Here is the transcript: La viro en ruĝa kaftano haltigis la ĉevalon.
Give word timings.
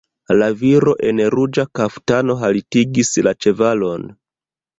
La 0.37 0.45
viro 0.61 0.93
en 1.09 1.21
ruĝa 1.35 1.65
kaftano 1.81 2.39
haltigis 2.45 3.13
la 3.29 3.35
ĉevalon. 3.47 4.11